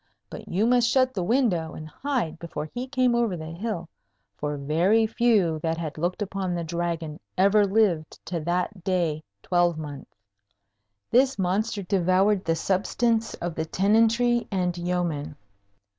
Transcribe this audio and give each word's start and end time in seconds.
But 0.31 0.47
you 0.47 0.65
must 0.65 0.89
shut 0.89 1.13
the 1.13 1.21
window 1.21 1.73
and 1.75 1.87
hide 1.87 2.39
before 2.39 2.65
he 2.65 2.87
came 2.87 3.13
over 3.13 3.37
the 3.37 3.51
hill; 3.51 3.87
for 4.35 4.57
very 4.57 5.05
few 5.05 5.59
that 5.59 5.77
had 5.77 5.95
looked 5.95 6.23
upon 6.23 6.55
the 6.55 6.63
Dragon 6.63 7.19
ever 7.37 7.67
lived 7.67 8.19
to 8.25 8.39
that 8.39 8.83
day 8.83 9.21
twelvemonth. 9.43 10.07
This 11.11 11.37
monster 11.37 11.83
devoured 11.83 12.45
the 12.45 12.55
substance 12.55 13.35
of 13.35 13.53
the 13.53 13.65
tenantry 13.65 14.47
and 14.51 14.75
yeomen. 14.75 15.35